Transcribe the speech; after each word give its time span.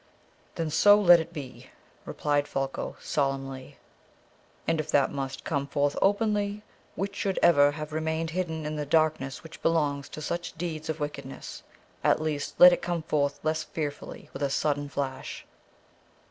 "Then 0.55 0.71
so 0.71 0.99
let 0.99 1.19
it 1.19 1.31
be," 1.31 1.67
replied 2.05 2.47
Folko 2.47 2.95
solemnly; 2.99 3.77
"and 4.67 4.79
if 4.79 4.89
that 4.89 5.11
must 5.11 5.43
come 5.43 5.67
forth 5.67 5.95
openly 6.01 6.63
which 6.95 7.15
should 7.15 7.37
ever 7.43 7.73
have 7.73 7.93
remained 7.93 8.31
hidden 8.31 8.65
in 8.65 8.77
the 8.77 8.85
darkness 8.87 9.43
which 9.43 9.61
belongs 9.61 10.09
to 10.09 10.19
such 10.19 10.53
deeds 10.57 10.89
of 10.89 10.99
wickedness, 10.99 11.61
at 12.03 12.19
least 12.19 12.55
let 12.57 12.73
it 12.73 12.81
come 12.81 13.03
forth 13.03 13.39
less 13.43 13.61
fearfully 13.63 14.27
with 14.33 14.41
a 14.41 14.49
sudden 14.49 14.89
flash. 14.89 15.45